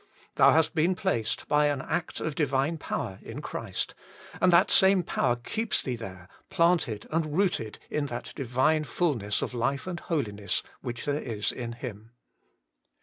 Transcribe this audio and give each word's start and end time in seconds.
Thou 0.33 0.51
hast 0.53 0.73
been 0.73 0.95
placed, 0.95 1.47
by 1.47 1.67
an 1.67 1.79
act 1.79 2.19
of 2.19 2.33
Divine 2.33 2.79
Power, 2.79 3.19
in 3.21 3.39
Christ, 3.39 3.93
and 4.41 4.51
that 4.51 4.71
same 4.71 5.03
Power 5.03 5.35
keeps 5.35 5.79
thee 5.83 5.95
there, 5.95 6.27
planted 6.49 7.05
and 7.11 7.37
rooted 7.37 7.77
in 7.87 8.07
that 8.07 8.33
Divine 8.35 8.83
fulness 8.85 9.43
of 9.43 9.53
life 9.53 9.85
and 9.85 9.99
holiness 9.99 10.63
which 10.81 11.05
there 11.05 11.21
is 11.21 11.51
in 11.51 11.73
Him. 11.73 12.13